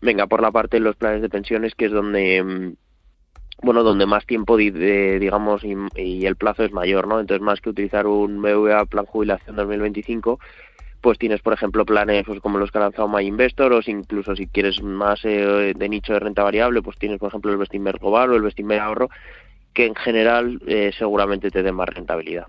venga 0.00 0.26
por 0.26 0.42
la 0.42 0.50
parte 0.50 0.78
de 0.78 0.82
los 0.82 0.96
planes 0.96 1.22
de 1.22 1.28
pensiones, 1.28 1.74
que 1.74 1.86
es 1.86 1.92
donde 1.92 2.42
mm, 2.42 2.72
bueno, 3.62 3.82
donde 3.82 4.06
más 4.06 4.24
tiempo, 4.24 4.56
digamos, 4.56 5.62
y, 5.64 6.26
el 6.26 6.36
plazo 6.36 6.64
es 6.64 6.72
mayor, 6.72 7.08
¿no? 7.08 7.18
Entonces, 7.18 7.42
más 7.42 7.60
que 7.60 7.70
utilizar 7.70 8.06
un 8.06 8.40
BVA 8.40 8.86
Plan 8.86 9.04
Jubilación 9.04 9.56
2025, 9.56 10.38
pues 11.00 11.18
tienes, 11.18 11.40
por 11.40 11.54
ejemplo, 11.54 11.84
planes 11.84 12.24
pues, 12.26 12.40
como 12.40 12.58
los 12.58 12.70
que 12.70 12.78
ha 12.78 12.82
lanzado 12.82 13.08
My 13.08 13.24
Investor, 13.24 13.72
o 13.72 13.80
incluso 13.84 14.36
si 14.36 14.46
quieres 14.46 14.80
más 14.82 15.24
eh, 15.24 15.74
de 15.76 15.88
nicho 15.88 16.12
de 16.12 16.20
renta 16.20 16.44
variable, 16.44 16.82
pues 16.82 16.98
tienes, 16.98 17.18
por 17.18 17.28
ejemplo, 17.28 17.50
el 17.50 17.58
Bestinver 17.58 17.98
Global 17.98 18.30
o 18.30 18.36
el 18.36 18.42
Bestinver 18.42 18.80
Ahorro, 18.80 19.10
que 19.72 19.86
en 19.86 19.94
general 19.94 20.60
eh, 20.66 20.90
seguramente 20.96 21.50
te 21.50 21.62
den 21.62 21.74
más 21.74 21.88
rentabilidad. 21.88 22.46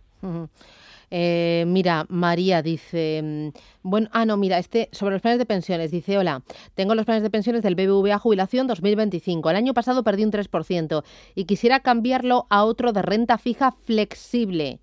Eh, 1.12 1.64
mira, 1.68 2.06
María 2.10 2.62
dice, 2.62 3.22
mm, 3.24 3.50
bueno, 3.82 4.10
ah, 4.12 4.26
no, 4.26 4.38
mira, 4.38 4.60
este 4.60 4.90
sobre 4.92 5.16
los 5.16 5.22
planes 5.22 5.40
de 5.40 5.46
pensiones, 5.46 5.92
dice, 5.92 6.18
hola, 6.18 6.44
tengo 6.76 6.94
los 6.94 7.06
planes 7.06 7.24
de 7.24 7.30
pensiones 7.30 7.64
del 7.64 7.76
BBVA 7.76 8.20
Jubilación 8.20 8.68
2025. 8.68 9.50
El 9.50 9.56
año 9.56 9.74
pasado 9.74 10.04
perdí 10.04 10.24
un 10.24 10.32
3% 10.32 11.04
y 11.36 11.46
quisiera 11.46 11.80
cambiarlo 11.80 12.46
a 12.50 12.64
otro 12.64 12.94
de 12.94 13.02
renta 13.02 13.38
fija 13.38 13.72
flexible, 13.72 14.80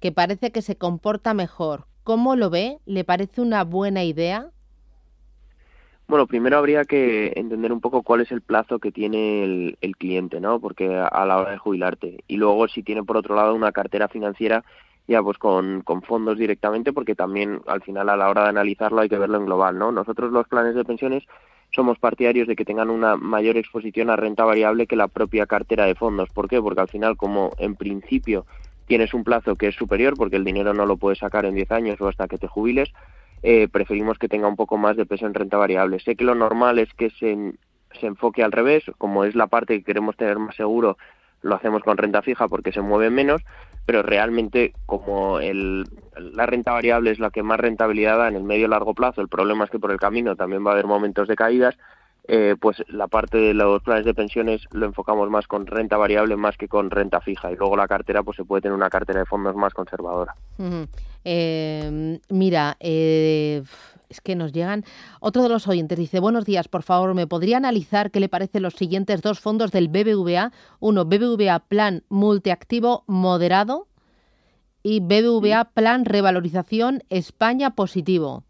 que 0.00 0.12
parece 0.12 0.50
que 0.50 0.62
se 0.62 0.76
comporta 0.76 1.34
mejor. 1.34 1.86
¿Cómo 2.02 2.36
lo 2.36 2.50
ve? 2.50 2.78
¿Le 2.84 3.04
parece 3.04 3.40
una 3.40 3.64
buena 3.64 4.04
idea? 4.04 4.50
Bueno, 6.06 6.26
primero 6.26 6.58
habría 6.58 6.84
que 6.84 7.32
entender 7.36 7.72
un 7.72 7.80
poco 7.80 8.02
cuál 8.02 8.20
es 8.20 8.30
el 8.30 8.42
plazo 8.42 8.78
que 8.78 8.92
tiene 8.92 9.42
el, 9.42 9.78
el, 9.80 9.96
cliente, 9.96 10.38
¿no? 10.38 10.60
Porque 10.60 10.94
a 10.94 11.24
la 11.24 11.38
hora 11.38 11.52
de 11.52 11.58
jubilarte. 11.58 12.22
Y 12.28 12.36
luego 12.36 12.68
si 12.68 12.82
tiene 12.82 13.02
por 13.02 13.16
otro 13.16 13.34
lado 13.34 13.54
una 13.54 13.72
cartera 13.72 14.08
financiera 14.08 14.64
ya 15.06 15.22
pues 15.22 15.38
con, 15.38 15.82
con 15.82 16.02
fondos 16.02 16.38
directamente 16.38 16.92
porque 16.92 17.14
también 17.14 17.60
al 17.66 17.82
final 17.82 18.08
a 18.08 18.16
la 18.16 18.28
hora 18.28 18.44
de 18.44 18.48
analizarlo 18.50 19.00
hay 19.00 19.08
que 19.08 19.18
verlo 19.18 19.38
en 19.38 19.46
global, 19.46 19.78
¿no? 19.78 19.92
Nosotros 19.92 20.32
los 20.32 20.48
planes 20.48 20.74
de 20.74 20.84
pensiones 20.84 21.24
somos 21.70 21.98
partidarios 21.98 22.48
de 22.48 22.56
que 22.56 22.64
tengan 22.64 22.88
una 22.88 23.16
mayor 23.16 23.56
exposición 23.56 24.08
a 24.08 24.16
renta 24.16 24.44
variable 24.44 24.86
que 24.86 24.96
la 24.96 25.08
propia 25.08 25.46
cartera 25.46 25.84
de 25.86 25.94
fondos. 25.94 26.30
¿Por 26.30 26.48
qué? 26.48 26.60
Porque 26.60 26.80
al 26.80 26.88
final 26.88 27.16
como 27.16 27.50
en 27.58 27.74
principio 27.74 28.46
tienes 28.86 29.12
un 29.12 29.24
plazo 29.24 29.56
que 29.56 29.68
es 29.68 29.74
superior 29.74 30.14
porque 30.16 30.36
el 30.36 30.44
dinero 30.44 30.72
no 30.72 30.86
lo 30.86 30.96
puedes 30.96 31.18
sacar 31.18 31.44
en 31.44 31.54
10 31.54 31.70
años 31.72 32.00
o 32.00 32.08
hasta 32.08 32.28
que 32.28 32.38
te 32.38 32.46
jubiles, 32.46 32.92
eh, 33.46 33.68
preferimos 33.68 34.18
que 34.18 34.26
tenga 34.26 34.48
un 34.48 34.56
poco 34.56 34.78
más 34.78 34.96
de 34.96 35.04
peso 35.04 35.26
en 35.26 35.34
renta 35.34 35.58
variable. 35.58 36.00
Sé 36.00 36.16
que 36.16 36.24
lo 36.24 36.34
normal 36.34 36.78
es 36.78 36.92
que 36.94 37.10
se, 37.10 37.52
se 38.00 38.06
enfoque 38.06 38.42
al 38.42 38.52
revés, 38.52 38.84
como 38.96 39.24
es 39.24 39.34
la 39.34 39.48
parte 39.48 39.76
que 39.76 39.84
queremos 39.84 40.16
tener 40.16 40.38
más 40.38 40.56
seguro, 40.56 40.96
lo 41.42 41.54
hacemos 41.54 41.82
con 41.82 41.98
renta 41.98 42.22
fija 42.22 42.48
porque 42.48 42.72
se 42.72 42.80
mueve 42.80 43.10
menos, 43.10 43.42
pero 43.84 44.02
realmente 44.02 44.72
como 44.86 45.40
el, 45.40 45.84
la 46.16 46.46
renta 46.46 46.72
variable 46.72 47.10
es 47.10 47.18
la 47.18 47.28
que 47.28 47.42
más 47.42 47.60
rentabilidad 47.60 48.16
da 48.16 48.28
en 48.28 48.36
el 48.36 48.44
medio 48.44 48.64
y 48.64 48.70
largo 48.70 48.94
plazo, 48.94 49.20
el 49.20 49.28
problema 49.28 49.64
es 49.64 49.70
que 49.70 49.78
por 49.78 49.92
el 49.92 50.00
camino 50.00 50.36
también 50.36 50.64
va 50.64 50.70
a 50.70 50.72
haber 50.72 50.86
momentos 50.86 51.28
de 51.28 51.36
caídas, 51.36 51.76
eh, 52.26 52.56
pues 52.58 52.82
la 52.88 53.06
parte 53.06 53.36
de 53.36 53.54
los 53.54 53.82
planes 53.82 54.06
de 54.06 54.14
pensiones 54.14 54.62
lo 54.72 54.86
enfocamos 54.86 55.28
más 55.28 55.46
con 55.46 55.66
renta 55.66 55.98
variable 55.98 56.36
más 56.36 56.56
que 56.56 56.68
con 56.68 56.90
renta 56.90 57.20
fija 57.20 57.52
y 57.52 57.56
luego 57.56 57.76
la 57.76 57.86
cartera 57.86 58.22
pues 58.22 58.38
se 58.38 58.44
puede 58.44 58.62
tener 58.62 58.74
una 58.74 58.88
cartera 58.88 59.20
de 59.20 59.26
fondos 59.26 59.54
más 59.54 59.74
conservadora. 59.74 60.34
Eh, 61.24 62.18
mira, 62.30 62.76
eh, 62.80 63.62
es 64.08 64.20
que 64.22 64.36
nos 64.36 64.52
llegan. 64.52 64.84
Otro 65.20 65.42
de 65.42 65.50
los 65.50 65.68
oyentes 65.68 65.98
dice, 65.98 66.18
buenos 66.18 66.46
días, 66.46 66.68
por 66.68 66.82
favor, 66.82 67.14
¿me 67.14 67.26
podría 67.26 67.58
analizar 67.58 68.10
qué 68.10 68.20
le 68.20 68.30
parecen 68.30 68.62
los 68.62 68.74
siguientes 68.74 69.20
dos 69.20 69.40
fondos 69.40 69.70
del 69.70 69.88
BBVA? 69.88 70.50
Uno, 70.80 71.04
BBVA 71.04 71.58
Plan 71.60 72.04
Multiactivo 72.08 73.04
Moderado 73.06 73.86
y 74.82 75.00
BBVA 75.00 75.64
Plan 75.74 76.06
Revalorización 76.06 77.02
España 77.10 77.74
Positivo. 77.74 78.44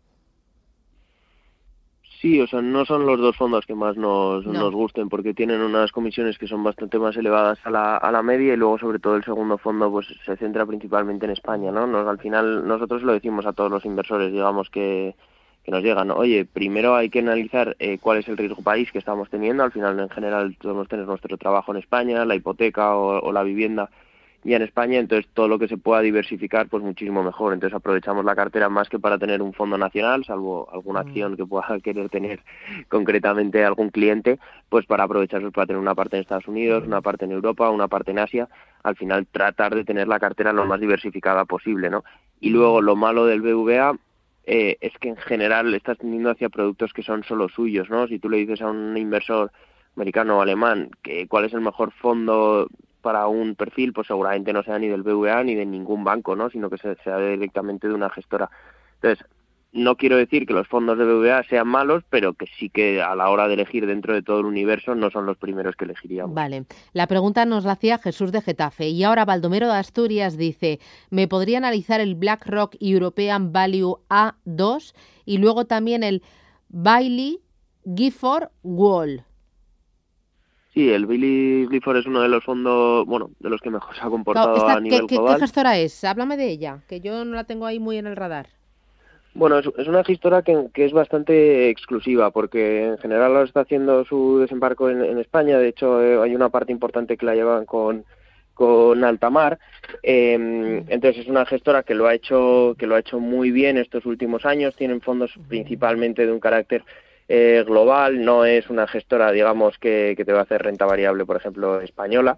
Sí, 2.24 2.40
o 2.40 2.46
sea, 2.46 2.62
no 2.62 2.86
son 2.86 3.04
los 3.04 3.20
dos 3.20 3.36
fondos 3.36 3.66
que 3.66 3.74
más 3.74 3.98
nos, 3.98 4.46
nos 4.46 4.72
gusten 4.72 5.10
porque 5.10 5.34
tienen 5.34 5.60
unas 5.60 5.92
comisiones 5.92 6.38
que 6.38 6.46
son 6.46 6.64
bastante 6.64 6.98
más 6.98 7.14
elevadas 7.18 7.58
a 7.64 7.70
la, 7.70 7.98
a 7.98 8.10
la 8.10 8.22
media 8.22 8.54
y 8.54 8.56
luego 8.56 8.78
sobre 8.78 8.98
todo 8.98 9.16
el 9.16 9.24
segundo 9.24 9.58
fondo 9.58 9.90
pues 9.90 10.06
se 10.24 10.34
centra 10.38 10.64
principalmente 10.64 11.26
en 11.26 11.32
España, 11.32 11.70
¿no? 11.70 11.86
Nos, 11.86 12.08
al 12.08 12.18
final 12.18 12.66
nosotros 12.66 13.02
lo 13.02 13.12
decimos 13.12 13.44
a 13.44 13.52
todos 13.52 13.70
los 13.70 13.84
inversores, 13.84 14.32
digamos 14.32 14.70
que 14.70 15.14
que 15.64 15.70
nos 15.70 15.82
llegan. 15.82 16.10
Oye, 16.12 16.46
primero 16.46 16.94
hay 16.94 17.10
que 17.10 17.18
analizar 17.18 17.76
eh, 17.78 17.98
cuál 17.98 18.18
es 18.18 18.28
el 18.28 18.36
riesgo 18.36 18.62
país 18.62 18.90
que 18.92 18.98
estamos 18.98 19.30
teniendo. 19.30 19.62
Al 19.62 19.72
final, 19.72 19.98
en 19.98 20.10
general, 20.10 20.56
podemos 20.60 20.88
tener 20.88 21.06
nuestro 21.06 21.36
trabajo 21.38 21.72
en 21.72 21.78
España, 21.78 22.24
la 22.24 22.36
hipoteca 22.36 22.96
o, 22.96 23.32
la 23.32 23.42
vivienda 23.42 23.90
ya 24.44 24.56
en 24.56 24.62
España, 24.62 24.98
entonces 24.98 25.30
todo 25.32 25.48
lo 25.48 25.58
que 25.58 25.68
se 25.68 25.78
pueda 25.78 26.02
diversificar, 26.02 26.68
pues 26.68 26.82
muchísimo 26.82 27.22
mejor. 27.22 27.54
Entonces 27.54 27.74
aprovechamos 27.74 28.24
la 28.24 28.36
cartera 28.36 28.68
más 28.68 28.88
que 28.90 28.98
para 28.98 29.18
tener 29.18 29.40
un 29.40 29.54
fondo 29.54 29.78
nacional, 29.78 30.24
salvo 30.24 30.68
alguna 30.70 31.02
mm. 31.02 31.06
acción 31.06 31.36
que 31.36 31.46
pueda 31.46 31.66
querer 31.82 32.10
tener 32.10 32.40
concretamente 32.88 33.64
algún 33.64 33.88
cliente, 33.88 34.38
pues 34.68 34.84
para 34.86 35.04
aprovechar 35.04 35.40
pues, 35.40 35.52
para 35.52 35.66
tener 35.66 35.80
una 35.80 35.94
parte 35.94 36.16
en 36.16 36.22
Estados 36.22 36.46
Unidos, 36.46 36.84
una 36.86 37.00
parte 37.00 37.24
en 37.24 37.32
Europa, 37.32 37.70
una 37.70 37.88
parte 37.88 38.10
en 38.10 38.18
Asia. 38.18 38.48
Al 38.82 38.96
final 38.96 39.26
tratar 39.26 39.74
de 39.74 39.84
tener 39.84 40.08
la 40.08 40.20
cartera 40.20 40.52
lo 40.52 40.66
más 40.66 40.78
diversificada 40.78 41.46
posible, 41.46 41.88
¿no? 41.88 42.04
Y 42.38 42.50
luego 42.50 42.82
lo 42.82 42.96
malo 42.96 43.24
del 43.24 43.40
BVA 43.40 43.96
eh, 44.44 44.76
es 44.82 44.92
que 44.98 45.08
en 45.08 45.16
general 45.16 45.72
estás 45.74 45.96
teniendo 45.96 46.30
hacia 46.30 46.50
productos 46.50 46.92
que 46.92 47.02
son 47.02 47.24
solo 47.24 47.48
suyos, 47.48 47.88
¿no? 47.88 48.06
Si 48.08 48.18
tú 48.18 48.28
le 48.28 48.36
dices 48.36 48.60
a 48.60 48.66
un 48.66 48.94
inversor 48.98 49.50
americano 49.96 50.38
o 50.38 50.42
alemán 50.42 50.90
que 51.02 51.26
cuál 51.28 51.46
es 51.46 51.54
el 51.54 51.62
mejor 51.62 51.92
fondo 51.92 52.68
para 53.04 53.28
un 53.28 53.54
perfil, 53.54 53.92
pues 53.92 54.06
seguramente 54.06 54.54
no 54.54 54.62
sea 54.62 54.78
ni 54.78 54.88
del 54.88 55.02
BVA 55.02 55.44
ni 55.44 55.54
de 55.54 55.66
ningún 55.66 56.04
banco, 56.04 56.34
¿no? 56.34 56.48
Sino 56.48 56.70
que 56.70 56.78
sea 56.78 57.18
directamente 57.18 57.86
de 57.86 57.92
una 57.92 58.08
gestora. 58.08 58.50
Entonces, 58.94 59.26
no 59.72 59.96
quiero 59.96 60.16
decir 60.16 60.46
que 60.46 60.54
los 60.54 60.66
fondos 60.68 60.96
de 60.96 61.04
BBVA 61.04 61.42
sean 61.44 61.68
malos, 61.68 62.02
pero 62.08 62.32
que 62.32 62.46
sí 62.58 62.70
que 62.70 63.02
a 63.02 63.14
la 63.14 63.28
hora 63.28 63.46
de 63.46 63.54
elegir 63.54 63.86
dentro 63.86 64.14
de 64.14 64.22
todo 64.22 64.40
el 64.40 64.46
universo 64.46 64.94
no 64.94 65.10
son 65.10 65.26
los 65.26 65.36
primeros 65.36 65.76
que 65.76 65.84
elegiríamos. 65.84 66.34
Vale. 66.34 66.64
La 66.94 67.06
pregunta 67.06 67.44
nos 67.44 67.64
la 67.64 67.72
hacía 67.72 67.98
Jesús 67.98 68.32
de 68.32 68.40
Getafe. 68.40 68.88
Y 68.88 69.04
ahora 69.04 69.26
Baldomero 69.26 69.66
de 69.66 69.74
Asturias 69.74 70.38
dice, 70.38 70.80
¿me 71.10 71.28
podría 71.28 71.58
analizar 71.58 72.00
el 72.00 72.14
BlackRock 72.14 72.76
European 72.80 73.52
Value 73.52 73.98
A2 74.08 74.94
y 75.26 75.38
luego 75.38 75.66
también 75.66 76.04
el 76.04 76.22
Bailey 76.68 77.40
Gifford 77.84 78.48
Wall? 78.62 79.24
Sí, 80.74 80.90
el 80.90 81.06
Billy 81.06 81.68
Gifford 81.70 81.98
es 81.98 82.06
uno 82.06 82.20
de 82.20 82.28
los 82.28 82.42
fondos, 82.42 83.06
bueno, 83.06 83.30
de 83.38 83.48
los 83.48 83.60
que 83.60 83.70
mejor 83.70 83.94
se 83.94 84.02
ha 84.02 84.10
comportado 84.10 84.66
a 84.66 84.80
nivel 84.80 85.06
global. 85.06 85.36
¿Qué 85.36 85.42
gestora 85.42 85.78
es? 85.78 86.02
Háblame 86.02 86.36
de 86.36 86.48
ella, 86.48 86.80
que 86.88 87.00
yo 87.00 87.24
no 87.24 87.36
la 87.36 87.44
tengo 87.44 87.64
ahí 87.64 87.78
muy 87.78 87.96
en 87.96 88.08
el 88.08 88.16
radar. 88.16 88.48
Bueno, 89.34 89.58
es, 89.58 89.88
una 89.88 90.02
gestora 90.02 90.42
que, 90.42 90.70
es 90.74 90.92
bastante 90.92 91.68
exclusiva 91.68 92.32
porque 92.32 92.86
en 92.86 92.98
general 92.98 93.36
está 93.44 93.60
haciendo 93.60 94.04
su 94.04 94.38
desembarco 94.40 94.90
en, 94.90 95.18
España. 95.18 95.58
De 95.58 95.68
hecho, 95.68 96.02
eh, 96.02 96.20
hay 96.20 96.34
una 96.34 96.48
parte 96.48 96.72
importante 96.72 97.16
que 97.16 97.26
la 97.26 97.36
llevan 97.36 97.66
con, 97.66 98.04
con 98.52 99.04
Altamar. 99.04 99.60
Em, 100.02 100.84
entonces 100.88 101.22
es 101.22 101.28
una 101.28 101.46
gestora 101.46 101.84
que 101.84 101.94
lo 101.94 102.06
ha 102.06 102.14
hecho 102.14 102.74
que 102.78 102.86
lo 102.86 102.96
ha 102.96 103.00
hecho 103.00 103.20
muy 103.20 103.52
bien 103.52 103.76
estos 103.78 104.06
últimos 104.06 104.44
años. 104.44 104.74
Tienen 104.74 105.00
fondos 105.00 105.32
principalmente 105.48 106.26
de 106.26 106.32
un 106.32 106.40
carácter 106.40 106.84
eh, 107.28 107.64
global. 107.66 108.24
No 108.24 108.44
es 108.44 108.70
una 108.70 108.86
gestora, 108.86 109.32
digamos, 109.32 109.78
que, 109.78 110.14
te 110.16 110.32
va 110.32 110.40
a 110.40 110.42
hacer 110.42 110.62
renta 110.62 110.86
variable, 110.86 111.24
por 111.24 111.36
ejemplo, 111.36 111.80
española. 111.80 112.36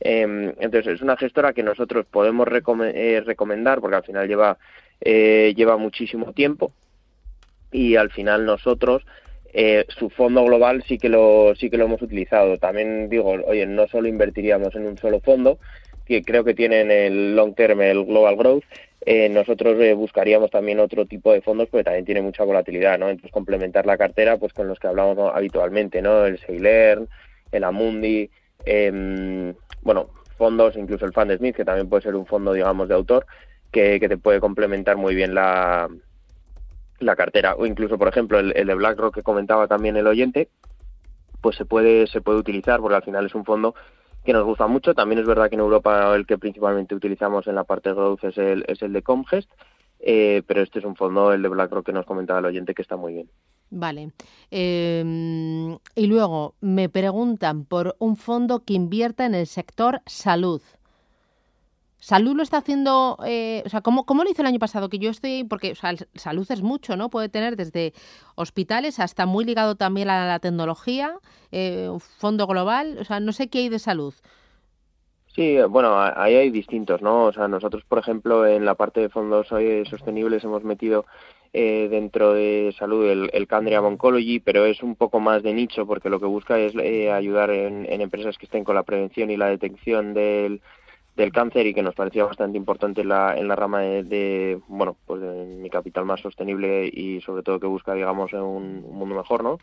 Em, 0.00 0.52
entonces 0.58 0.94
es 0.94 1.02
una 1.02 1.16
gestora 1.16 1.52
que 1.52 1.62
nosotros 1.62 2.06
podemos 2.10 2.48
eh, 2.48 3.22
recomendar 3.24 3.80
porque 3.80 3.96
al 3.96 4.04
final 4.04 4.26
lleva 4.26 4.58
eh, 5.04 5.52
lleva 5.56 5.76
muchísimo 5.76 6.32
tiempo 6.32 6.72
y 7.72 7.96
al 7.96 8.10
final 8.10 8.44
nosotros 8.44 9.04
eh, 9.52 9.84
su 9.98 10.10
fondo 10.10 10.44
global 10.44 10.84
sí 10.86 10.96
que 10.96 11.08
lo 11.08 11.54
sí 11.56 11.70
que 11.70 11.76
lo 11.76 11.86
hemos 11.86 12.02
utilizado. 12.02 12.56
También 12.58 13.08
digo, 13.08 13.32
oye, 13.46 13.66
no 13.66 13.88
solo 13.88 14.08
invertiríamos 14.08 14.74
en 14.76 14.86
un 14.86 14.98
solo 14.98 15.20
fondo, 15.20 15.58
que 16.06 16.22
creo 16.22 16.44
que 16.44 16.54
tienen 16.54 16.90
el 16.90 17.34
long 17.34 17.54
term, 17.54 17.80
el 17.82 18.04
global 18.04 18.36
growth. 18.36 18.64
Eh, 19.04 19.28
nosotros 19.28 19.76
buscaríamos 19.96 20.50
también 20.50 20.78
otro 20.78 21.06
tipo 21.06 21.32
de 21.32 21.42
fondos 21.42 21.68
porque 21.68 21.84
también 21.84 22.04
tiene 22.04 22.22
mucha 22.22 22.44
volatilidad, 22.44 22.98
¿no? 22.98 23.08
Entonces 23.08 23.32
complementar 23.32 23.84
la 23.84 23.98
cartera 23.98 24.36
pues 24.36 24.52
con 24.52 24.68
los 24.68 24.78
que 24.78 24.86
hablamos 24.86 25.18
habitualmente, 25.34 26.00
¿no? 26.00 26.24
El 26.24 26.38
Sailern, 26.38 27.08
el 27.50 27.64
Amundi, 27.64 28.30
em, 28.64 29.54
bueno, 29.82 30.10
fondos, 30.38 30.76
incluso 30.76 31.04
el 31.04 31.12
Fund 31.12 31.36
Smith, 31.36 31.56
que 31.56 31.64
también 31.64 31.88
puede 31.88 32.02
ser 32.02 32.14
un 32.14 32.26
fondo, 32.26 32.52
digamos, 32.52 32.88
de 32.88 32.94
autor, 32.94 33.26
que, 33.72 33.98
te 33.98 34.16
puede 34.18 34.40
complementar 34.40 34.96
muy 34.96 35.14
bien 35.14 35.34
la, 35.34 35.88
la 37.00 37.16
cartera. 37.16 37.54
O 37.56 37.66
incluso, 37.66 37.98
por 37.98 38.08
ejemplo, 38.08 38.38
el, 38.38 38.52
de 38.52 38.74
BlackRock 38.74 39.14
que 39.14 39.22
comentaba 39.22 39.66
también 39.66 39.96
el 39.96 40.06
oyente, 40.06 40.48
pues 41.40 41.56
se 41.56 41.64
puede, 41.64 42.06
se 42.06 42.20
puede 42.20 42.38
utilizar 42.38 42.80
porque 42.80 42.96
al 42.96 43.02
final 43.02 43.26
es 43.26 43.34
un 43.34 43.44
fondo 43.44 43.74
que 44.24 44.32
nos 44.32 44.44
gusta 44.44 44.66
mucho. 44.66 44.94
También 44.94 45.20
es 45.20 45.26
verdad 45.26 45.48
que 45.48 45.56
en 45.56 45.60
Europa 45.60 46.14
el 46.14 46.26
que 46.26 46.38
principalmente 46.38 46.94
utilizamos 46.94 47.46
en 47.46 47.54
la 47.54 47.64
parte 47.64 47.90
de 47.90 47.94
growth 47.94 48.24
es 48.24 48.38
el, 48.38 48.64
es 48.68 48.82
el 48.82 48.92
de 48.92 49.02
Comgest, 49.02 49.50
eh, 49.98 50.42
pero 50.46 50.62
este 50.62 50.80
es 50.80 50.84
un 50.84 50.96
fondo, 50.96 51.32
el 51.32 51.42
de 51.42 51.48
BlackRock 51.48 51.86
que 51.86 51.92
nos 51.92 52.06
comentaba 52.06 52.40
el 52.40 52.46
oyente, 52.46 52.74
que 52.74 52.82
está 52.82 52.96
muy 52.96 53.14
bien. 53.14 53.30
Vale. 53.70 54.12
Em, 54.50 55.78
y 55.94 56.06
luego 56.06 56.54
me 56.60 56.88
preguntan 56.88 57.64
por 57.64 57.96
un 57.98 58.16
fondo 58.16 58.64
que 58.64 58.74
invierta 58.74 59.24
en 59.24 59.34
el 59.34 59.46
sector 59.46 60.02
salud. 60.06 60.60
¿Salud 62.02 62.34
lo 62.34 62.42
está 62.42 62.56
haciendo, 62.56 63.16
eh, 63.24 63.62
o 63.64 63.68
sea, 63.68 63.80
¿cómo, 63.80 64.04
¿cómo, 64.04 64.24
lo 64.24 64.30
hizo 64.30 64.42
el 64.42 64.48
año 64.48 64.58
pasado? 64.58 64.88
Que 64.88 64.98
yo 64.98 65.08
estoy, 65.08 65.44
porque 65.44 65.70
o 65.70 65.74
sea, 65.76 65.94
salud 66.16 66.44
es 66.50 66.60
mucho, 66.60 66.96
¿no? 66.96 67.10
Puede 67.10 67.28
tener 67.28 67.54
desde 67.54 67.92
hospitales 68.34 68.98
hasta 68.98 69.24
muy 69.24 69.44
ligado 69.44 69.76
también 69.76 70.10
a 70.10 70.26
la 70.26 70.40
tecnología, 70.40 71.14
eh, 71.52 71.88
fondo 72.18 72.48
global, 72.48 72.98
o 73.00 73.04
sea, 73.04 73.20
no 73.20 73.30
sé 73.30 73.48
qué 73.48 73.58
hay 73.58 73.68
de 73.68 73.78
salud. 73.78 74.14
Sí, 75.28 75.58
bueno, 75.70 75.96
ahí 75.96 76.34
hay 76.34 76.50
distintos, 76.50 77.02
¿no? 77.02 77.26
O 77.26 77.32
sea, 77.32 77.46
nosotros, 77.46 77.84
por 77.84 78.00
ejemplo, 78.00 78.48
en 78.48 78.64
la 78.64 78.74
parte 78.74 79.00
de 79.00 79.08
fondos 79.08 79.46
sostenibles 79.46 80.42
hemos 80.42 80.64
metido 80.64 81.06
eh, 81.52 81.86
dentro 81.88 82.32
de 82.32 82.74
salud 82.76 83.08
el, 83.08 83.30
el 83.32 83.46
Candriam 83.46 83.84
Oncology, 83.84 84.40
pero 84.40 84.64
es 84.64 84.82
un 84.82 84.96
poco 84.96 85.20
más 85.20 85.44
de 85.44 85.54
nicho 85.54 85.86
porque 85.86 86.10
lo 86.10 86.18
que 86.18 86.26
busca 86.26 86.58
es 86.58 86.74
eh, 86.74 87.12
ayudar 87.12 87.50
en, 87.50 87.86
empresas 88.00 88.38
que 88.38 88.46
estén 88.46 88.64
con 88.64 88.74
la 88.74 88.82
prevención 88.82 89.30
y 89.30 89.36
la 89.36 89.50
detección 89.50 90.14
del, 90.14 90.62
del 91.16 91.32
cáncer 91.32 91.66
y 91.66 91.74
que 91.74 91.82
nos 91.82 91.94
parecía 91.94 92.24
bastante 92.24 92.56
importante 92.56 93.02
en 93.02 93.08
la, 93.08 93.36
en 93.36 93.48
la 93.48 93.56
rama 93.56 93.80
de, 93.80 94.58
bueno, 94.68 94.96
pues 95.06 95.20
de 95.20 95.44
mi 95.44 95.68
capital 95.68 96.04
más 96.04 96.20
sostenible 96.20 96.88
y 96.90 97.20
sobre 97.20 97.42
todo 97.42 97.60
que 97.60 97.66
busca, 97.66 97.94
digamos, 97.94 98.32
un, 98.32 98.84
un 98.84 98.96
mundo 98.96 99.14
mejor, 99.14 99.42
¿no? 99.44 99.58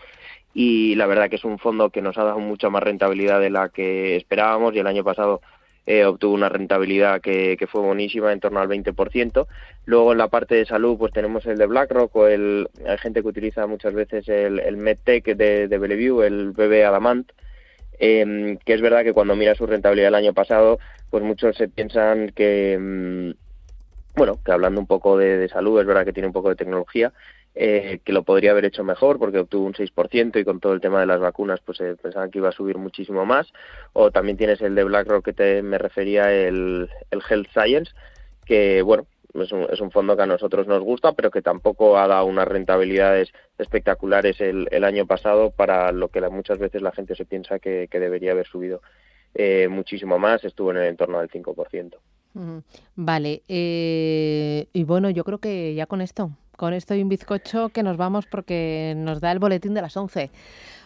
Y 0.54 0.96
la 0.96 1.08
verdad 1.08 1.30
que 1.30 1.38
es 1.38 1.46
un 1.46 1.58
fondo 1.58 1.90
que 1.90 2.02
nos 2.02 2.18
ha 2.18 2.24
dado 2.24 2.40
mucha 2.40 2.70
más 2.70 2.84
rentabilidad 2.84 3.40
de 3.40 3.50
la 3.50 3.70
que 3.70 4.16
esperábamos 4.16 4.76
y 4.76 4.80
el 4.80 4.88
año 4.88 5.04
pasado 5.04 5.42
eh, 5.90 6.06
obtuvo 6.06 6.36
una 6.36 6.50
rentabilidad 6.50 7.20
que, 7.20 7.58
fue 7.68 7.82
buenísima, 7.82 8.32
en 8.32 8.40
torno 8.40 8.60
al 8.60 8.68
20%. 8.70 9.48
Luego 9.86 10.12
en 10.12 10.20
la 10.20 10.28
parte 10.28 10.54
de 10.54 10.68
salud, 10.68 11.00
pues 11.00 11.12
tenemos 11.12 11.48
el 11.48 11.58
de 11.58 11.66
BlackRock 11.66 12.16
o 12.16 12.28
el, 12.28 12.70
hay 12.88 13.00
gente 13.00 13.24
que 13.24 13.28
utiliza 13.28 13.66
muchas 13.66 13.96
veces 13.96 14.30
el, 14.30 14.60
el 14.60 14.78
MedTech 14.78 15.36
de, 15.36 15.68
de 15.68 15.78
Bellevue, 15.80 16.28
el 16.28 16.52
BB 16.52 16.86
Adamant, 16.86 17.32
em, 18.00 18.58
que 18.58 18.74
es 18.74 18.82
verdad 18.82 19.04
que 19.04 19.14
cuando 19.14 19.36
mira 19.36 19.56
su 19.56 19.66
rentabilidad 19.66 20.10
el 20.10 20.16
año 20.16 20.34
pasado, 20.34 20.80
pues 21.10 21.24
muchos 21.24 21.56
se 21.56 21.68
piensan 21.68 22.30
que, 22.30 22.74
em, 22.74 23.34
bueno, 24.16 24.40
que 24.44 24.52
hablando 24.52 24.80
un 24.82 24.88
poco 24.88 25.18
de 25.18 25.48
salud, 25.50 25.80
es 25.80 25.86
verdad 25.86 26.06
que 26.06 26.14
tiene 26.14 26.28
un 26.28 26.34
poco 26.34 26.50
de 26.50 26.56
tecnología, 26.56 27.14
eh, 27.56 28.00
que 28.06 28.14
lo 28.14 28.24
podría 28.24 28.52
haber 28.52 28.66
hecho 28.66 28.84
mejor 28.84 29.18
porque 29.18 29.40
obtuvo 29.40 29.66
un 29.66 29.74
6% 29.74 30.40
y 30.40 30.46
con 30.46 30.60
todo 30.60 30.74
el 30.74 30.82
tema 30.82 31.00
de 31.00 31.08
las 31.08 31.20
vacunas 31.20 31.60
pues 31.66 31.82
eh, 31.82 31.96
pensaban 32.02 32.30
que 32.30 32.38
iba 32.38 32.50
a 32.50 32.54
subir 32.54 32.78
muchísimo 32.78 33.26
más. 33.26 33.52
O 33.94 34.12
también 34.12 34.38
tienes 34.38 34.62
el 34.62 34.76
de 34.76 34.84
BlackRock 34.84 35.26
que 35.26 35.34
te, 35.34 35.62
me 35.62 35.78
refería, 35.78 36.32
el, 36.32 36.90
el 37.12 37.22
Health 37.28 37.50
Science, 37.52 37.92
que 38.46 38.82
bueno, 38.82 39.08
es 39.44 39.52
un, 39.52 39.68
es 39.72 39.80
un, 39.82 39.92
fondo 39.92 40.16
que 40.16 40.24
a 40.24 40.28
nosotros 40.28 40.68
nos 40.68 40.82
gusta, 40.82 41.14
pero 41.14 41.32
que 41.32 41.42
tampoco 41.42 41.98
ha 41.98 42.08
dado 42.08 42.26
unas 42.26 42.48
rentabilidades 42.48 43.32
espectaculares 43.58 44.40
el, 44.42 44.68
el 44.72 44.84
año 44.84 45.06
pasado 45.06 45.52
para 45.52 45.92
lo 45.92 46.10
que 46.10 46.22
muchas 46.30 46.60
veces 46.60 46.82
la 46.82 46.92
gente 46.92 47.16
se 47.16 47.26
piensa 47.26 47.60
que, 47.60 47.88
que 47.90 48.00
debería 48.00 48.32
haber 48.32 48.48
subido 48.48 48.82
eh, 49.36 49.68
muchísimo 49.70 50.18
más, 50.18 50.44
estuvo 50.44 50.72
en 50.72 50.78
el 50.78 50.86
entorno 50.86 51.20
del 51.20 51.30
5%. 51.30 51.96
Vale, 52.96 53.44
eh, 53.48 54.68
y 54.72 54.84
bueno, 54.84 55.10
yo 55.10 55.24
creo 55.24 55.40
que 55.40 55.74
ya 55.74 55.88
con 55.88 56.02
esto 56.02 56.32
con 56.60 56.74
esto 56.74 56.94
y 56.94 57.02
un 57.02 57.10
bizcocho 57.10 57.70
que 57.70 57.84
nos 57.84 57.96
vamos 57.96 58.26
porque 58.28 58.94
nos 58.98 59.22
da 59.22 59.32
el 59.32 59.40
boletín 59.40 59.74
de 59.74 59.82
las 59.82 59.96
11. 59.96 60.30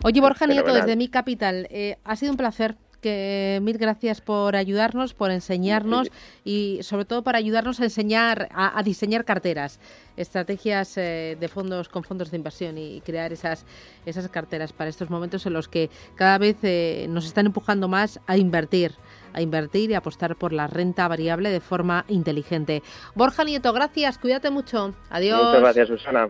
Oye, 0.03 0.22
Borja 0.22 0.45
Nieto, 0.45 0.72
desde 0.72 0.95
Mi 0.95 1.10
Capital, 1.10 1.67
eh, 1.72 1.98
ha 2.03 2.15
sido 2.15 2.31
un 2.31 2.38
placer. 2.38 2.75
Que 3.03 3.60
mil 3.62 3.77
gracias 3.77 4.22
por 4.22 4.55
ayudarnos, 4.55 5.13
por 5.13 5.29
enseñarnos 5.29 6.10
y 6.45 6.79
sobre 6.81 7.05
todo 7.05 7.24
para 7.24 7.38
ayudarnos 7.38 7.79
a 7.81 7.83
enseñar, 7.83 8.50
a, 8.51 8.81
diseñar 8.81 9.25
carteras, 9.25 9.79
estrategias 10.17 10.98
eh, 10.98 11.38
de 11.39 11.48
fondos 11.50 11.89
con 11.89 12.03
fondos 12.03 12.31
de 12.31 12.38
inversión 12.38 12.77
y 12.77 13.01
crear 13.01 13.33
esas, 13.33 13.65
esas 14.05 14.27
carteras 14.29 14.74
para 14.74 14.89
estos 14.89 15.10
momentos 15.10 15.45
en 15.45 15.53
los 15.53 15.67
que 15.67 15.89
cada 16.15 16.38
vez 16.38 16.57
eh, 16.63 17.05
nos 17.10 17.25
están 17.25 17.45
empujando 17.45 17.88
más 17.88 18.19
a 18.25 18.38
invertir 18.38 18.93
a 19.33 19.41
invertir 19.41 19.89
y 19.89 19.95
apostar 19.95 20.36
por 20.36 20.53
la 20.53 20.67
renta 20.67 21.07
variable 21.07 21.50
de 21.50 21.60
forma 21.60 22.05
inteligente. 22.07 22.83
Borja 23.15 23.43
Nieto, 23.43 23.74
gracias, 23.74 24.19
cuídate 24.19 24.51
mucho. 24.51 24.93
Adiós. 25.10 25.43
Muchas 25.43 25.62
gracias, 25.62 25.88
Susana. 25.88 26.29